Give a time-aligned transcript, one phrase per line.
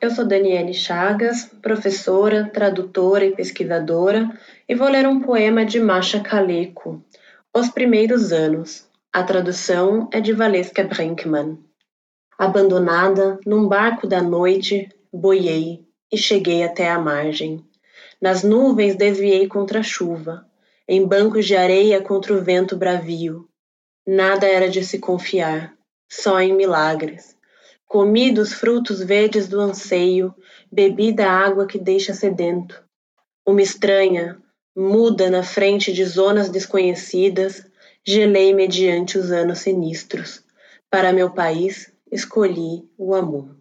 [0.00, 4.30] eu sou Daniele Chagas, professora, tradutora e pesquisadora,
[4.66, 7.04] e vou ler um poema de Masha Kaleko,
[7.54, 8.88] Os Primeiros Anos.
[9.12, 11.58] A tradução é de Valesca Brinkmann.
[12.38, 17.62] Abandonada, num barco da noite, boiei e cheguei até a margem.
[18.18, 20.46] Nas nuvens desviei contra a chuva,
[20.88, 23.46] em bancos de areia contra o vento bravio.
[24.06, 25.74] Nada era de se confiar,
[26.08, 27.36] só em milagres.
[27.90, 30.32] Comi dos frutos verdes do anseio,
[30.70, 32.80] bebi da água que deixa sedento.
[33.44, 34.40] Uma estranha,
[34.76, 37.66] muda na frente de zonas desconhecidas,
[38.06, 40.44] gelei mediante os anos sinistros.
[40.88, 43.56] Para meu país, escolhi o amor.